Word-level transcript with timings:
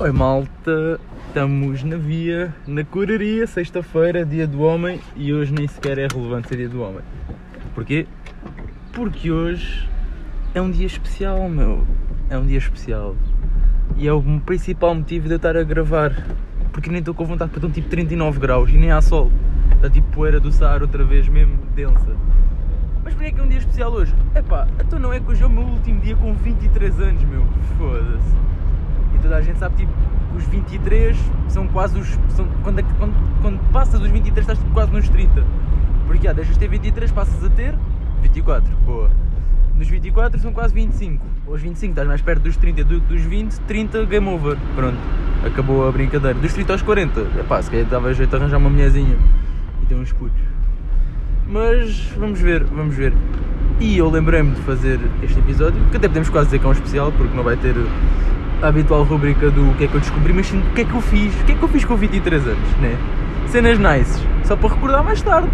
Oi 0.00 0.10
malta, 0.10 0.98
estamos 1.28 1.84
na 1.84 1.96
via, 1.96 2.52
na 2.66 2.82
curaria, 2.82 3.46
sexta-feira, 3.46 4.24
dia 4.26 4.44
do 4.44 4.60
homem 4.60 5.00
e 5.14 5.32
hoje 5.32 5.52
nem 5.52 5.68
sequer 5.68 5.98
é 5.98 6.08
relevante 6.12 6.48
ser 6.48 6.56
dia 6.56 6.68
do 6.68 6.82
homem. 6.82 7.02
Porquê? 7.76 8.04
Porque 8.92 9.30
hoje 9.30 9.88
é 10.52 10.60
um 10.60 10.68
dia 10.68 10.84
especial, 10.84 11.48
meu. 11.48 11.86
É 12.28 12.36
um 12.36 12.44
dia 12.44 12.58
especial. 12.58 13.14
E 13.96 14.08
é 14.08 14.12
o 14.12 14.20
principal 14.40 14.96
motivo 14.96 15.28
de 15.28 15.34
eu 15.34 15.36
estar 15.36 15.56
a 15.56 15.62
gravar. 15.62 16.26
Porque 16.72 16.90
nem 16.90 16.98
estou 16.98 17.14
com 17.14 17.24
vontade 17.24 17.52
para 17.52 17.58
estão 17.58 17.70
tipo 17.70 17.88
39 17.88 18.40
graus 18.40 18.70
e 18.70 18.76
nem 18.76 18.90
há 18.90 19.00
sol. 19.00 19.30
Está 19.76 19.88
tipo 19.88 20.08
poeira 20.10 20.40
do 20.40 20.50
Saara 20.50 20.82
outra 20.82 21.04
vez 21.04 21.28
mesmo 21.28 21.56
densa. 21.72 22.16
Mas 23.04 23.14
porquê 23.14 23.28
é 23.28 23.30
que 23.30 23.40
é 23.40 23.44
um 23.44 23.48
dia 23.48 23.58
especial 23.58 23.92
hoje? 23.92 24.12
Epá, 24.34 24.66
então 24.84 24.98
não 24.98 25.12
é 25.12 25.20
que 25.20 25.30
hoje 25.30 25.44
é 25.44 25.46
o 25.46 25.50
meu 25.50 25.62
último 25.62 26.00
dia 26.00 26.16
com 26.16 26.34
23 26.34 26.98
anos, 26.98 27.22
meu. 27.22 27.46
Foda-se. 27.78 28.53
Toda 29.24 29.36
a 29.36 29.40
gente 29.40 29.58
sabe, 29.58 29.76
tipo, 29.76 29.92
os 30.36 30.44
23 30.44 31.16
são 31.48 31.66
quase 31.66 31.98
os. 31.98 32.06
São, 32.28 32.46
quando, 32.62 32.84
quando, 32.98 33.40
quando 33.40 33.58
passas 33.72 33.98
os 34.02 34.10
23 34.10 34.38
estás 34.44 34.58
tipo, 34.58 34.70
quase 34.74 34.92
nos 34.92 35.08
30. 35.08 35.42
Porque, 36.06 36.28
ah, 36.28 36.34
deixas 36.34 36.52
de 36.52 36.58
ter 36.58 36.68
23, 36.68 37.10
passas 37.10 37.42
a 37.42 37.48
ter 37.48 37.74
24. 38.20 38.70
Boa. 38.84 39.10
Dos 39.76 39.88
24 39.88 40.38
são 40.38 40.52
quase 40.52 40.74
25. 40.74 41.24
Aos 41.48 41.62
25 41.62 41.92
estás 41.92 42.06
mais 42.06 42.20
perto 42.20 42.42
dos 42.42 42.54
30 42.58 42.84
do 42.84 43.00
que 43.00 43.14
dos 43.14 43.22
20, 43.22 43.60
30 43.60 44.04
game 44.04 44.28
over. 44.28 44.58
Pronto, 44.76 44.98
acabou 45.42 45.88
a 45.88 45.90
brincadeira. 45.90 46.38
Dos 46.38 46.52
30 46.52 46.72
aos 46.74 46.82
40, 46.82 47.20
epá, 47.40 47.62
se 47.62 47.70
calhar 47.70 47.86
dava 47.86 48.12
jeito 48.12 48.28
de 48.28 48.36
arranjar 48.36 48.58
uma 48.58 48.68
mulherzinha 48.68 49.16
e 49.82 49.86
ter 49.86 49.94
uns 49.94 50.12
putos. 50.12 50.42
Mas 51.48 52.12
vamos 52.18 52.38
ver, 52.38 52.62
vamos 52.64 52.94
ver. 52.94 53.14
E 53.80 53.96
eu 53.96 54.10
lembrei-me 54.10 54.50
de 54.50 54.60
fazer 54.60 55.00
este 55.22 55.38
episódio, 55.38 55.80
que 55.90 55.96
até 55.96 56.08
podemos 56.08 56.28
quase 56.28 56.48
dizer 56.48 56.58
que 56.58 56.66
é 56.66 56.68
um 56.68 56.72
especial, 56.72 57.10
porque 57.10 57.34
não 57.34 57.42
vai 57.42 57.56
ter 57.56 57.74
a 58.64 58.68
habitual 58.68 59.02
rubrica 59.02 59.50
do 59.50 59.74
que 59.76 59.84
é 59.84 59.88
que 59.88 59.94
eu 59.94 60.00
descobri, 60.00 60.32
mas 60.32 60.46
sim 60.46 60.58
o 60.58 60.74
que 60.74 60.80
é 60.80 60.84
que 60.84 60.94
eu 60.94 61.00
fiz, 61.02 61.34
o 61.40 61.44
que 61.44 61.52
é 61.52 61.54
que 61.54 61.62
eu 61.62 61.68
fiz 61.68 61.84
com 61.84 61.96
23 61.96 62.46
anos, 62.46 62.76
né? 62.80 62.96
Cenas 63.46 63.78
nice, 63.78 64.26
só 64.42 64.56
para 64.56 64.70
recordar 64.70 65.04
mais 65.04 65.20
tarde. 65.20 65.48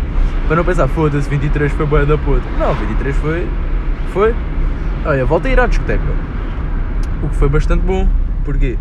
Para 0.46 0.56
não 0.56 0.64
pensar, 0.64 0.86
foda-se, 0.88 1.28
23 1.28 1.72
foi 1.72 1.86
boa 1.86 2.06
da 2.06 2.16
puta. 2.16 2.42
Não, 2.58 2.72
23 2.74 3.16
foi. 3.16 3.46
Foi. 4.12 4.34
Olha, 5.04 5.24
volta 5.24 5.48
a 5.48 5.50
ir 5.50 5.58
à 5.58 5.66
discoteca. 5.66 6.04
O 7.22 7.28
que 7.28 7.36
foi 7.36 7.48
bastante 7.48 7.82
bom. 7.82 8.08
Porquê? 8.44 8.78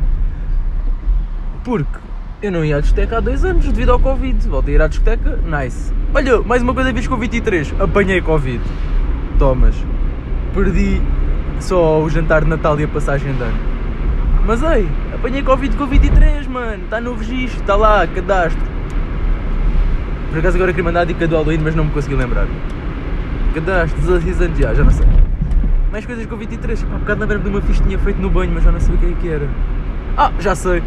Porque 1.64 2.00
eu 2.42 2.52
não 2.52 2.64
ia 2.64 2.78
à 2.78 2.82
discoteca 2.82 3.18
há 3.18 3.20
dois 3.20 3.44
anos 3.44 3.66
devido 3.66 3.92
ao 3.92 4.00
Covid. 4.00 4.48
Voltei 4.48 4.76
a 4.76 4.78
ir 4.78 4.82
à 4.82 4.88
discoteca, 4.88 5.40
nice. 5.46 5.92
Olha, 6.14 6.42
mais 6.42 6.62
uma 6.62 6.74
coisa 6.74 6.94
fiz 6.94 7.08
com 7.08 7.18
23. 7.18 7.74
Apanhei 7.80 8.22
Covid. 8.22 8.64
Tomas. 9.38 9.76
Perdi 10.54 11.02
só 11.60 12.02
o 12.02 12.10
jantar 12.10 12.44
de 12.44 12.50
Natal 12.50 12.80
e 12.80 12.84
a 12.84 12.88
passagem 12.88 13.34
de 13.34 13.42
ano. 13.44 13.79
Mas 14.50 14.64
ei, 14.64 14.90
apanhei 15.14 15.44
Covid 15.44 15.78
com 15.78 15.86
23, 15.86 16.48
mano. 16.48 16.84
Está 16.84 17.00
no 17.00 17.14
registro, 17.14 17.62
está 17.62 17.76
lá, 17.76 18.08
cadastro. 18.08 18.60
Por 20.32 20.40
acaso 20.40 20.58
agora 20.58 20.72
queria 20.72 20.86
mandar 20.86 21.02
a 21.02 21.06
dica 21.06 21.28
do 21.28 21.36
Halloween, 21.36 21.60
mas 21.60 21.76
não 21.76 21.84
me 21.84 21.92
consegui 21.92 22.16
lembrar. 22.16 22.48
Cadastro, 23.54 24.02
16 24.02 24.42
anos 24.42 24.58
já, 24.58 24.74
já 24.74 24.84
não 24.84 24.90
sei. 24.90 25.06
Mais 25.92 26.04
coisas 26.04 26.26
com 26.26 26.36
23. 26.36 26.82
Pá, 26.82 26.96
há 26.96 26.98
bocado 26.98 27.22
lembrei-me 27.22 27.44
de 27.44 27.50
uma 27.52 27.62
ficha 27.62 27.80
que 27.80 27.90
tinha 27.90 28.00
feito 28.00 28.20
no 28.20 28.28
banho, 28.28 28.52
mas 28.52 28.64
já 28.64 28.72
não 28.72 28.80
sei 28.80 28.96
o 28.96 28.98
que 28.98 29.06
é 29.06 29.14
que 29.22 29.30
era. 29.30 29.48
Ah, 30.18 30.32
já 30.40 30.56
sei. 30.56 30.82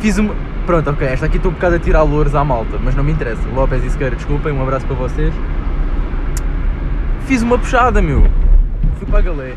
Fiz 0.00 0.16
uma. 0.16 0.34
Pronto, 0.64 0.88
ok, 0.88 1.06
esta 1.06 1.26
aqui 1.26 1.36
estou 1.36 1.52
um 1.52 1.54
bocado 1.54 1.76
a 1.76 1.78
tirar 1.78 2.02
louros 2.02 2.34
à 2.34 2.42
malta, 2.42 2.78
mas 2.82 2.94
não 2.94 3.04
me 3.04 3.12
interessa. 3.12 3.46
Lopes 3.54 3.84
e 3.84 3.90
Sequeira, 3.90 4.16
desculpem, 4.16 4.54
um 4.54 4.62
abraço 4.62 4.86
para 4.86 4.96
vocês. 4.96 5.34
Fiz 7.26 7.42
uma 7.42 7.58
puxada, 7.58 8.00
meu. 8.00 8.26
Fui 8.98 9.06
para 9.06 9.18
a 9.18 9.22
galé. 9.22 9.54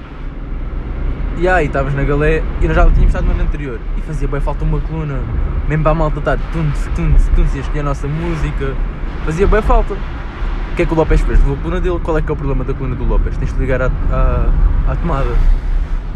E 1.40 1.48
aí, 1.48 1.68
estavas 1.68 1.94
na 1.94 2.04
galé 2.04 2.44
e 2.60 2.68
nós 2.68 2.76
já 2.76 2.84
tínhamos 2.84 3.06
estado 3.08 3.24
no 3.24 3.32
ano 3.32 3.44
anterior. 3.44 3.80
E 3.96 4.02
fazia 4.02 4.28
bem 4.28 4.42
falta 4.42 4.66
uma 4.66 4.78
coluna. 4.82 5.22
Mesmo 5.70 5.84
para 5.84 5.94
a 5.94 5.96
malta 5.96 6.20
estar 6.20 6.38
tunce, 6.52 6.90
tunce, 6.90 7.32
tunce 7.32 7.58
e 7.58 7.62
escolher 7.62 7.80
a 7.80 7.84
nossa 7.84 8.10
música. 8.10 8.76
Fazia 9.24 9.48
bem 9.48 9.62
falta. 9.62 9.94
O 9.94 10.76
que 10.76 10.82
é 10.82 10.86
que 10.86 10.92
o 10.92 10.98
Lopes 10.98 11.22
fez? 11.22 11.40
Levou 11.40 11.54
a 11.54 11.58
coluna 11.60 11.80
dele. 11.80 11.98
Qual 12.04 12.18
é 12.18 12.22
que 12.22 12.30
é 12.30 12.34
o 12.34 12.36
problema 12.36 12.66
da 12.66 12.74
coluna 12.74 12.94
do 12.94 13.06
Lopes? 13.06 13.38
Tens 13.38 13.54
de 13.54 13.60
ligar 13.60 13.82
à, 13.82 13.86
à, 13.86 14.92
à 14.92 14.96
tomada. 14.98 15.30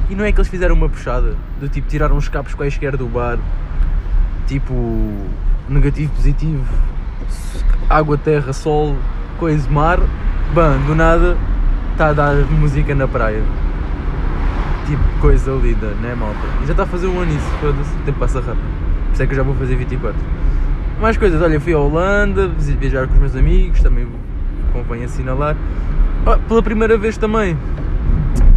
E 0.10 0.16
não 0.16 0.26
é 0.26 0.32
que 0.34 0.42
eles 0.42 0.50
fizeram 0.50 0.76
uma 0.76 0.90
puxada, 0.90 1.38
do 1.62 1.70
tipo 1.70 1.88
tiraram 1.88 2.18
os 2.18 2.28
cabos 2.28 2.54
quaisquer 2.54 2.98
do 2.98 3.08
bar, 3.08 3.40
tipo 4.46 4.74
negativo, 5.70 6.12
positivo, 6.14 6.66
água, 7.90 8.18
terra, 8.18 8.52
sol, 8.52 8.98
coisa, 9.40 9.70
mar, 9.70 10.00
bam, 10.54 10.80
do 10.86 10.94
nada 10.94 11.38
está 11.94 12.10
a 12.10 12.14
dar 12.14 12.36
música 12.36 12.94
na 12.94 13.08
praia. 13.08 13.42
Coisa 15.24 15.52
linda, 15.52 15.88
né 16.02 16.14
malta? 16.16 16.38
E 16.62 16.66
já 16.66 16.74
está 16.74 16.84
a 16.84 16.86
fazer 16.86 17.08
um 17.08 17.18
ano 17.18 17.32
isso, 17.32 17.50
foda-se, 17.62 17.96
o 17.96 18.00
tempo 18.04 18.20
passa 18.20 18.42
rápido. 18.42 18.58
Por 19.06 19.14
isso 19.14 19.24
é 19.24 19.26
que 19.26 19.32
eu 19.32 19.38
já 19.38 19.44
vou 19.44 19.56
fazer 19.56 19.78
24. 19.78 20.20
Mais 21.00 21.16
coisas, 21.16 21.42
olha, 21.42 21.62
fui 21.62 21.72
à 21.72 21.80
Holanda, 21.80 22.50
viajar 22.50 23.08
com 23.08 23.14
os 23.14 23.20
meus 23.20 23.36
amigos, 23.38 23.82
também 23.82 24.06
convém 24.74 25.06
assinalar. 25.06 25.56
Oh, 26.26 26.38
pela 26.46 26.62
primeira 26.62 26.98
vez 26.98 27.16
também 27.16 27.58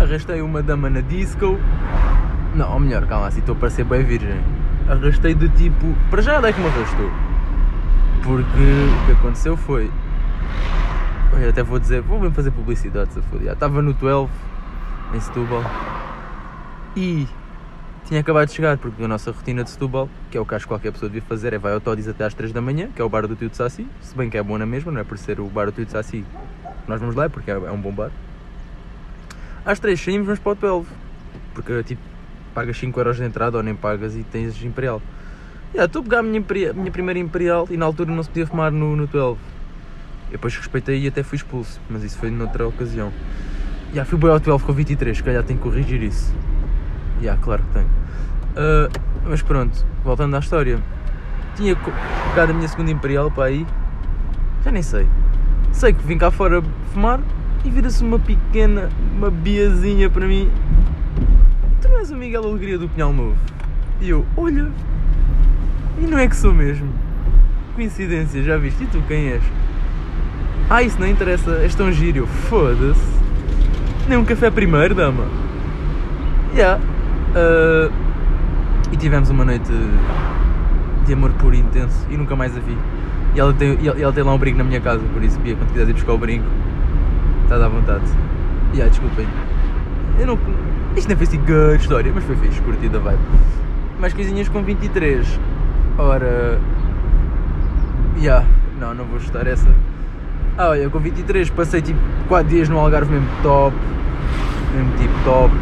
arrastei 0.01 0.43
uma 0.43 0.61
dama 0.61 0.91
na 0.91 1.03
disco. 1.03 1.57
Não, 2.53 2.73
ou 2.73 2.81
melhor, 2.81 3.07
calma, 3.07 3.29
assim 3.29 3.39
estou 3.39 3.55
a 3.55 3.59
parecer 3.59 3.85
bem 3.85 4.03
virgem. 4.03 4.41
Arrastei 4.89 5.35
do 5.35 5.49
tipo. 5.51 5.95
Para 6.11 6.21
já 6.21 6.33
ela 6.33 6.49
é 6.49 6.53
que 6.53 6.61
me 6.61 6.67
arrastou. 6.67 7.13
Porque 8.25 8.43
o 8.43 9.07
que 9.07 9.13
aconteceu 9.13 9.57
foi. 9.57 9.89
Eu 11.41 11.49
até 11.49 11.63
vou 11.63 11.79
dizer, 11.79 12.01
vou 12.03 12.19
mesmo 12.19 12.35
fazer 12.35 12.51
publicidade, 12.51 13.13
se 13.13 13.23
for. 13.23 13.41
Estava 13.41 13.81
no 13.81 13.93
12, 13.93 14.29
em 15.15 15.21
Setúbal. 15.21 15.63
E 16.97 17.29
tinha 18.07 18.21
acabado 18.21 18.49
de 18.49 18.55
chegar, 18.55 18.79
porque 18.79 19.05
a 19.05 19.09
nossa 19.09 19.31
rotina 19.31 19.63
de 19.63 19.69
Setúbal, 19.69 20.09
que 20.31 20.39
é 20.39 20.41
o 20.41 20.47
que 20.47 20.55
acho 20.55 20.65
que 20.65 20.69
qualquer 20.69 20.93
pessoa 20.93 21.11
devia 21.11 21.29
fazer, 21.29 21.53
é 21.53 21.59
vai 21.59 21.75
ao 21.75 21.81
Todis 21.81 22.09
até 22.09 22.25
às 22.25 22.33
3 22.33 22.53
da 22.53 22.63
manhã, 22.63 22.89
que 22.95 23.03
é 23.03 23.05
o 23.05 23.09
bar 23.09 23.27
do 23.27 23.37
Tio 23.37 23.51
de 23.51 23.57
Saci. 23.57 23.87
Se 24.01 24.17
bem 24.17 24.31
que 24.31 24.39
é 24.39 24.43
bom 24.43 24.57
na 24.57 24.65
mesma, 24.65 24.91
não 24.91 25.01
é 25.01 25.05
por 25.05 25.19
ser 25.19 25.39
o 25.39 25.45
bar 25.47 25.67
do 25.67 25.73
Tio 25.73 25.85
de 25.85 25.93
Saci. 25.93 26.25
Nós 26.89 26.99
vamos 26.99 27.15
lá, 27.15 27.29
porque 27.29 27.51
é 27.51 27.71
um 27.71 27.81
bom 27.81 27.93
bar. 27.93 28.11
Às 29.65 29.79
3 29.79 30.01
saímos, 30.01 30.27
vamos 30.27 30.41
para 30.41 30.53
o 30.53 30.55
12. 30.55 30.89
Porque 31.53 31.83
tipo, 31.83 32.01
pagas 32.55 32.79
5 32.79 32.99
euros 32.99 33.17
de 33.19 33.25
entrada 33.25 33.59
ou 33.59 33.63
nem 33.63 33.75
pagas 33.75 34.17
e 34.17 34.23
tens 34.23 34.63
Imperial. 34.65 35.03
Yeah, 35.75 35.85
estou 35.85 36.01
a 36.01 36.03
pegar 36.05 36.21
a 36.21 36.23
minha, 36.23 36.43
minha 36.73 36.91
primeira 36.91 37.19
Imperial 37.19 37.67
e 37.71 37.77
na 37.77 37.85
altura 37.85 38.11
não 38.11 38.23
se 38.23 38.31
podia 38.31 38.47
fumar 38.47 38.73
no, 38.73 38.97
no 38.97 39.07
12. 39.07 39.19
Eu 39.19 39.39
depois 40.33 40.57
respeitei 40.57 41.03
e 41.03 41.09
até 41.09 41.23
fui 41.23 41.37
expulso, 41.37 41.79
mas 41.91 42.03
isso 42.03 42.17
foi 42.17 42.31
noutra 42.31 42.67
ocasião. 42.67 43.13
Já 43.89 43.91
yeah, 43.91 44.11
fui 44.11 44.19
bem 44.19 44.31
ao 44.31 44.41
12 44.41 44.65
com 44.65 44.73
23, 44.73 45.15
se 45.15 45.23
calhar 45.23 45.43
tenho 45.43 45.59
que 45.59 45.65
corrigir 45.65 46.03
isso. 46.03 46.33
Yeah, 47.21 47.41
claro 47.43 47.63
que 47.63 47.69
tenho. 47.73 47.87
Uh, 48.57 48.91
mas 49.29 49.43
pronto, 49.43 49.85
voltando 50.05 50.37
à 50.37 50.39
história. 50.39 50.79
Tinha 51.57 51.75
pegado 51.75 52.53
a 52.53 52.55
minha 52.55 52.69
segunda 52.69 52.91
Imperial 52.91 53.31
para 53.31 53.45
aí. 53.45 53.67
Já 54.65 54.71
nem 54.71 54.83
sei. 54.83 55.07
Sei 55.73 55.93
que 55.93 56.07
vim 56.07 56.19
cá 56.19 56.31
fora 56.31 56.63
fumar 56.93 57.21
e 57.65 57.71
vira-se 57.71 58.03
uma 58.05 58.19
pequena, 58.19 58.89
uma 59.17 59.31
biazinha 59.31 60.09
para 60.11 60.27
mim. 60.27 60.51
Tu 61.81 61.89
não 61.89 61.99
és 61.99 62.11
o 62.11 62.17
Miguel 62.17 62.45
Alegria 62.45 62.79
do 62.79 62.89
Pinhal 62.89 63.13
Novo? 63.13 63.37
E 64.01 64.11
eu, 64.11 64.27
olha, 64.37 64.71
e 65.99 66.07
não 66.07 66.19
é 66.19 66.29
que 66.29 66.37
sou 66.37 66.53
mesmo? 66.53 66.93
Coincidência, 67.75 68.43
já 68.43 68.57
viste? 68.57 68.85
E 68.85 68.87
tu 68.87 69.03
quem 69.09 69.29
és? 69.29 69.43
Ah, 70.69 70.83
isso 70.83 70.99
não 71.01 71.07
interessa, 71.07 71.53
és 71.63 71.75
tão 71.75 71.91
gírio. 71.91 72.27
Foda-se. 72.27 73.01
Nem 74.09 74.19
um 74.19 74.25
café 74.25 74.51
primeiro, 74.51 74.95
dama. 74.95 75.25
Yeah. 76.55 76.81
Uh, 77.37 77.93
e 78.91 78.97
tivemos 78.97 79.29
uma 79.29 79.45
noite 79.45 79.71
de 81.05 81.13
amor 81.13 81.31
puro 81.33 81.55
e 81.55 81.59
intenso 81.59 82.07
e 82.09 82.17
nunca 82.17 82.35
mais 82.35 82.57
a 82.57 82.61
vi. 82.61 82.77
E 83.35 83.41
ela 83.41 83.53
tem, 83.53 83.79
e 83.83 84.03
ela 84.03 84.13
tem 84.13 84.25
lá 84.25 84.33
um 84.33 84.39
brinco 84.39 84.57
na 84.57 84.65
minha 84.65 84.81
casa, 84.81 85.03
por 85.13 85.23
isso, 85.23 85.39
Pia, 85.41 85.55
quando 85.55 85.69
quiseres 85.69 85.91
ir 85.91 85.93
buscar 85.93 86.15
o 86.15 86.19
brinco, 86.19 86.47
estás 87.43 87.61
à 87.61 87.69
vontade. 87.69 88.05
E 88.73 88.77
yeah, 88.77 88.89
desculpem. 88.89 89.27
Eu 90.19 90.27
não. 90.27 90.39
Isto 90.97 91.09
nem 91.09 91.17
foi 91.17 91.27
assim 91.27 91.43
grande 91.43 91.83
história, 91.83 92.11
mas 92.15 92.25
foi 92.25 92.37
fixe, 92.37 92.61
curtida 92.63 92.99
vibe. 92.99 93.21
Mais 94.01 94.15
coisinhas 94.15 94.49
com 94.49 94.63
23. 94.63 95.39
Ora. 95.99 96.59
Yeah, 98.19 98.47
não, 98.81 98.95
não 98.95 99.05
vou 99.05 99.21
chutar 99.21 99.47
essa. 99.47 99.69
Ah, 100.57 100.71
olha, 100.71 100.89
com 100.89 100.99
23 100.99 101.51
passei 101.51 101.83
tipo 101.83 102.01
4 102.29 102.49
dias 102.49 102.69
no 102.71 102.79
Algarve 102.79 103.13
mesmo 103.13 103.29
top. 103.43 103.77
Mesmo 104.75 104.97
tipo 104.97 105.13
top. 105.25 105.55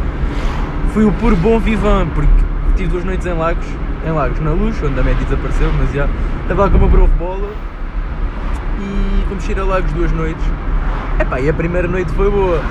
Fui 0.95 1.03
o 1.03 1.11
puro 1.11 1.35
bom 1.35 1.59
vivan, 1.59 2.07
porque 2.15 2.31
tive 2.77 2.87
duas 2.87 3.03
noites 3.03 3.27
em 3.27 3.33
Lagos. 3.33 3.65
Em 4.07 4.11
Lagos, 4.13 4.39
na 4.39 4.51
luz, 4.51 4.81
onde 4.81 4.97
a 4.97 5.03
Medi 5.03 5.25
desapareceu, 5.25 5.69
mas 5.77 5.91
já. 5.91 6.07
Estava 6.43 6.63
lá 6.63 6.69
com 6.69 6.77
uma 6.77 6.87
brovo 6.87 7.11
bola. 7.19 7.49
E 8.79 9.27
fomos 9.27 9.49
ir 9.49 9.59
a 9.59 9.65
Lagos 9.65 9.91
duas 9.91 10.09
noites. 10.13 10.41
Epá, 11.19 11.41
e 11.41 11.49
a 11.49 11.53
primeira 11.53 11.85
noite 11.85 12.09
foi 12.13 12.31
boa. 12.31 12.61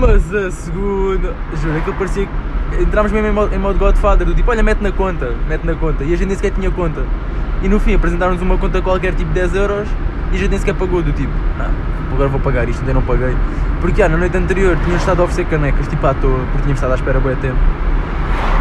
Mas 0.00 0.34
a 0.34 0.50
segunda, 0.50 1.32
juro, 1.62 1.80
que 1.82 1.92
parecia 1.92 2.26
que 2.26 2.82
entrámos 2.82 3.12
mesmo 3.12 3.28
em 3.28 3.32
modo, 3.32 3.54
em 3.54 3.58
modo 3.58 3.78
Godfather, 3.78 4.26
do 4.26 4.34
tipo, 4.34 4.50
olha, 4.50 4.64
mete 4.64 4.80
na 4.80 4.90
conta, 4.90 5.32
mete 5.48 5.64
na 5.64 5.76
conta. 5.76 6.02
E 6.02 6.12
a 6.12 6.16
gente 6.16 6.26
nem 6.26 6.36
sequer 6.36 6.50
tinha 6.50 6.72
conta. 6.72 7.04
E 7.62 7.68
no 7.68 7.78
fim 7.78 7.94
apresentaram-nos 7.94 8.42
uma 8.42 8.58
conta 8.58 8.82
qualquer, 8.82 9.14
tipo 9.14 9.32
10 9.32 9.54
euros, 9.54 9.88
e 10.32 10.38
gente 10.38 10.50
nem 10.50 10.58
sequer 10.58 10.74
pagou, 10.74 11.02
do 11.02 11.12
tipo, 11.12 11.32
ah, 11.58 11.70
agora 12.12 12.28
vou 12.28 12.40
pagar 12.40 12.68
isto, 12.68 12.80
ainda 12.80 12.94
não 12.94 13.02
paguei. 13.02 13.34
Porque 13.80 14.02
ah, 14.02 14.08
na 14.08 14.16
noite 14.16 14.36
anterior 14.36 14.76
tinham 14.84 14.96
estado 14.96 15.20
a 15.20 15.24
oferecer 15.24 15.46
canecas, 15.46 15.88
tipo 15.88 16.06
à 16.06 16.14
toa, 16.14 16.38
porque 16.52 16.62
tínhamos 16.62 16.78
estado 16.78 16.92
à 16.92 16.94
espera 16.94 17.20
bem 17.20 17.36
tempo. 17.36 17.58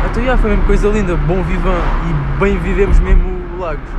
Então, 0.10 0.24
já, 0.24 0.38
foi 0.38 0.50
mesmo 0.50 0.66
coisa 0.66 0.88
linda, 0.90 1.16
bom 1.16 1.44
vivan 1.44 1.78
e 2.10 2.40
bem 2.40 2.58
vivemos 2.58 3.00
mesmo 3.00 3.40
Lagos. 3.60 3.90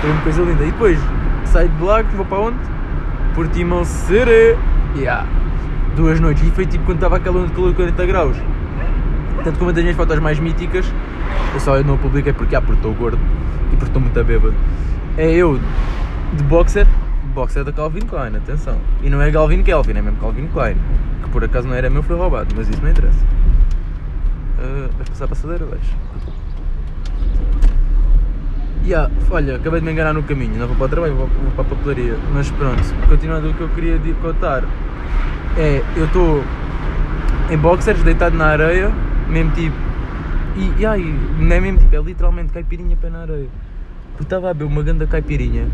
Foi 0.00 0.10
mesmo 0.10 0.22
coisa 0.22 0.42
linda. 0.42 0.64
E 0.64 0.70
depois, 0.70 0.98
saio 1.44 1.68
de 1.68 1.82
Lagos, 1.82 2.12
vou 2.14 2.24
para 2.24 2.38
onde? 2.38 2.58
Portimão 3.34 3.84
Seré. 3.84 4.56
Yeah. 4.96 5.26
Duas 5.94 6.18
noites. 6.18 6.46
E 6.46 6.50
foi 6.50 6.66
tipo 6.66 6.84
quando 6.84 6.96
estava 6.96 7.16
aquela 7.16 7.38
onda 7.38 7.48
de 7.48 7.52
calor 7.52 7.70
de 7.70 7.76
40 7.76 8.06
graus. 8.06 8.36
Tanto 9.44 9.58
que 9.58 9.62
uma 9.62 9.72
das 9.72 9.82
minhas 9.84 9.96
fotos 9.96 10.18
mais 10.18 10.38
míticas, 10.40 10.86
eu 11.54 11.60
só 11.60 11.80
não 11.82 11.94
a 11.94 11.98
publiquei 11.98 12.32
porque, 12.32 12.56
ah, 12.56 12.60
porque 12.60 12.78
estou 12.78 12.92
gordo 12.94 13.18
e 13.72 13.76
porque 13.76 13.84
estou 13.84 14.02
muito 14.02 14.24
bêbado. 14.24 14.54
É 15.16 15.30
eu 15.30 15.60
de 16.32 16.42
boxer, 16.44 16.86
boxer 17.34 17.64
da 17.64 17.72
Calvin 17.72 18.00
Klein, 18.00 18.36
atenção. 18.36 18.78
E 19.02 19.08
não 19.08 19.20
é 19.20 19.30
Calvin 19.30 19.62
Kelvin, 19.62 19.92
é 19.96 20.02
mesmo 20.02 20.18
Calvin 20.18 20.46
Klein. 20.48 20.76
Que 21.22 21.30
por 21.30 21.44
acaso 21.44 21.66
não 21.66 21.74
era 21.74 21.88
meu, 21.88 22.02
foi 22.02 22.16
roubado, 22.16 22.54
mas 22.56 22.68
isso 22.68 22.82
não 22.82 22.90
interessa. 22.90 23.24
Uh, 24.58 24.90
vais 24.96 25.08
passar 25.08 25.24
a 25.24 25.28
passadeira, 25.28 25.64
vais. 25.64 25.82
Yeah, 28.84 29.10
olha, 29.30 29.56
acabei 29.56 29.80
de 29.80 29.86
me 29.86 29.92
enganar 29.92 30.14
no 30.14 30.22
caminho, 30.22 30.58
não 30.58 30.66
vou 30.66 30.76
para 30.76 30.86
o 30.86 30.88
trabalho, 30.88 31.14
vou, 31.14 31.26
vou 31.26 31.50
para 31.52 31.62
a 31.62 31.76
papelaria. 31.76 32.16
Mas 32.32 32.50
pronto, 32.50 32.82
continuando 33.08 33.50
o 33.50 33.54
que 33.54 33.60
eu 33.60 33.68
queria 33.70 33.98
contar, 34.22 34.64
é, 35.56 35.82
eu 35.96 36.06
estou 36.06 36.42
em 37.50 37.56
boxers, 37.58 38.02
deitado 38.02 38.36
na 38.36 38.46
areia, 38.46 38.90
mesmo 39.28 39.52
tipo. 39.52 39.76
E, 40.56 40.80
e 40.80 40.86
ai, 40.86 41.02
não 41.38 41.54
é 41.54 41.60
mesmo 41.60 41.78
tipo, 41.78 41.94
é 41.94 42.00
literalmente 42.00 42.52
caipirinha 42.52 42.96
pé 42.96 43.10
na 43.10 43.20
areia. 43.20 43.48
Porque 44.12 44.24
estava 44.24 44.50
a 44.50 44.52
ver 44.52 44.64
uma 44.64 44.82
ganda 44.82 45.06
caipirinha 45.06 45.66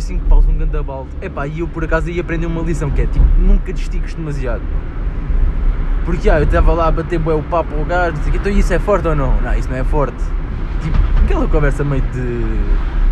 foi 0.00 0.16
5 0.16 0.24
paus, 0.26 0.44
balde. 0.84 1.10
Epá, 1.20 1.46
e 1.46 1.60
eu 1.60 1.68
por 1.68 1.84
acaso 1.84 2.10
ia 2.10 2.22
aprender 2.22 2.46
uma 2.46 2.62
lição 2.62 2.90
que 2.90 3.02
é 3.02 3.06
tipo, 3.06 3.24
nunca 3.38 3.72
destiques 3.72 4.14
demasiado. 4.14 4.62
Porque 6.04 6.28
ah, 6.30 6.38
eu 6.38 6.44
estava 6.44 6.72
lá 6.72 6.88
a 6.88 6.90
bater 6.90 7.18
bué, 7.18 7.34
o 7.34 7.42
papo 7.42 7.74
ao 7.76 7.84
gajo, 7.84 8.16
então 8.34 8.50
isso 8.50 8.72
é 8.72 8.78
forte 8.78 9.06
ou 9.06 9.14
não? 9.14 9.38
Não, 9.40 9.54
isso 9.54 9.68
não 9.68 9.76
é 9.76 9.84
forte. 9.84 10.22
Tipo, 10.82 10.98
aquela 11.22 11.46
conversa 11.46 11.84
meio 11.84 12.02
de 12.02 12.44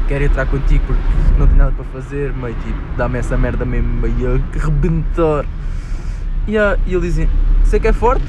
quero 0.09 0.25
entrar 0.25 0.47
contigo 0.47 0.83
porque 0.87 1.39
não 1.39 1.47
tenho 1.47 1.59
nada 1.59 1.73
para 1.73 1.85
fazer, 1.85 2.33
meio 2.33 2.55
tipo, 2.55 2.79
dá-me 2.97 3.19
essa 3.19 3.37
merda 3.37 3.65
mesmo 3.65 3.93
meio 4.01 4.37
a 4.37 4.59
rebentar. 4.59 5.45
Yeah, 6.49 6.81
e 6.87 6.95
ele 6.95 7.03
dizem, 7.03 7.29
você 7.63 7.79
que 7.79 7.89
é 7.89 7.93
forte? 7.93 8.25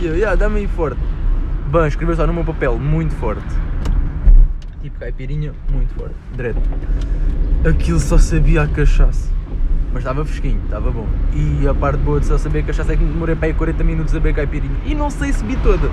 E 0.00 0.06
eu, 0.06 0.16
yeah, 0.16 0.34
dá-me 0.34 0.58
aí 0.58 0.66
forte. 0.66 1.00
Bem, 1.70 1.86
escreveu 1.86 2.16
só 2.16 2.26
no 2.26 2.34
meu 2.34 2.44
papel, 2.44 2.76
muito 2.76 3.14
forte. 3.14 3.46
Tipo 4.82 4.98
caipirinha, 4.98 5.52
muito 5.70 5.94
forte, 5.94 6.16
direto. 6.34 6.60
Aquilo 7.68 8.00
só 8.00 8.16
sabia 8.16 8.62
a 8.62 8.68
cachaça. 8.68 9.30
Mas 9.92 9.98
estava 10.02 10.24
fresquinho, 10.24 10.60
estava 10.64 10.90
bom. 10.90 11.06
E 11.34 11.68
a 11.68 11.74
parte 11.74 11.98
boa 11.98 12.18
de 12.18 12.26
só 12.26 12.38
saber 12.38 12.64
cachaça 12.64 12.94
é 12.94 12.96
que 12.96 13.04
demorei 13.04 13.34
para 13.34 13.48
aí 13.48 13.54
40 13.54 13.84
minutos 13.84 14.14
a 14.14 14.18
beber 14.18 14.34
caipirinha. 14.34 14.76
E 14.86 14.94
não 14.94 15.10
sei 15.10 15.32
se 15.32 15.44
vi 15.44 15.56
toda. 15.56 15.90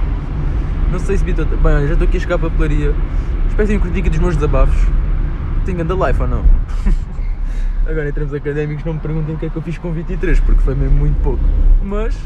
Não 0.91 0.99
sei 0.99 1.17
se 1.17 1.25
vi 1.25 1.33
toda. 1.33 1.57
Bem, 1.57 1.87
já 1.87 1.93
estou 1.93 2.07
aqui 2.07 2.15
a 2.15 2.19
chegar 2.19 2.37
para 2.37 2.47
a 2.47 2.51
papelaria. 2.51 2.93
Espero 3.49 3.81
que 3.81 3.89
tenham 3.89 4.09
dos 4.09 4.19
meus 4.19 4.35
desabafos. 4.35 4.77
Tenho 5.65 5.81
anda 5.81 5.93
life 5.93 6.21
ou 6.21 6.27
não? 6.27 6.45
Agora, 7.85 8.07
em 8.07 8.13
termos 8.13 8.33
académicos, 8.33 8.85
não 8.85 8.93
me 8.93 8.99
perguntem 8.99 9.35
o 9.35 9.37
que 9.37 9.47
é 9.47 9.49
que 9.49 9.55
eu 9.55 9.61
fiz 9.61 9.77
com 9.77 9.91
23, 9.91 10.39
porque 10.39 10.61
foi 10.61 10.75
mesmo 10.75 10.97
muito 10.97 11.21
pouco. 11.21 11.43
Mas, 11.83 12.17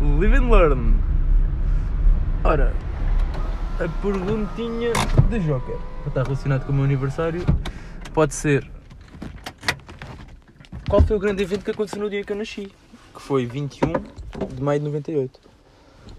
live 0.00 0.36
and 0.36 0.50
learn. 0.50 0.94
Ora, 2.42 2.72
a 3.80 3.88
perguntinha 4.02 4.92
de 5.28 5.40
Joker, 5.40 5.76
está 6.06 6.22
relacionado 6.22 6.64
com 6.64 6.72
o 6.72 6.74
meu 6.74 6.84
aniversário, 6.84 7.42
pode 8.14 8.32
ser: 8.32 8.70
Qual 10.88 11.02
foi 11.02 11.16
o 11.16 11.18
grande 11.18 11.42
evento 11.42 11.64
que 11.64 11.72
aconteceu 11.72 12.00
no 12.00 12.08
dia 12.08 12.24
que 12.24 12.32
eu 12.32 12.36
nasci? 12.36 12.72
Que 13.12 13.20
foi 13.20 13.44
21 13.44 13.92
de 14.54 14.62
maio 14.62 14.78
de 14.78 14.86
98. 14.86 15.40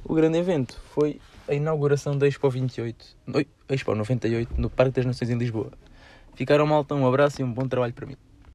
O 0.03 0.13
grande 0.13 0.37
evento 0.37 0.79
foi 0.93 1.21
a 1.47 1.53
inauguração 1.53 2.17
da 2.17 2.27
Expo 2.27 2.49
28, 2.49 3.17
Oi, 3.33 3.47
Expo 3.69 3.95
98, 3.95 4.59
no 4.59 4.69
Parque 4.69 4.93
das 4.93 5.05
Nações 5.05 5.29
em 5.29 5.37
Lisboa. 5.37 5.71
Ficaram 6.35 6.67
malta, 6.67 6.93
um 6.93 7.07
abraço 7.07 7.41
e 7.41 7.43
um 7.45 7.51
bom 7.51 7.67
trabalho 7.67 7.93
para 7.93 8.05
mim. 8.05 8.17